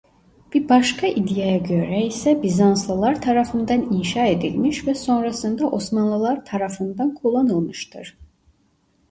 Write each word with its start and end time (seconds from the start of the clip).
Bir 0.53 0.69
başka 0.69 1.07
iddiaya 1.07 1.57
göre 1.57 2.05
ise 2.05 2.43
Bizanslılar 2.43 3.21
tarafından 3.21 3.81
inşa 3.93 4.25
edilmiş 4.25 4.87
ve 4.87 4.95
sonrasında 4.95 5.67
Osmanlılar 5.69 6.45
tarafından 6.45 7.15
kullanılmıştır. 7.15 8.17